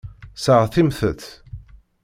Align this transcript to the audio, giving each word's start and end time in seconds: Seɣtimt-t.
Seɣtimt-t. 0.43 1.25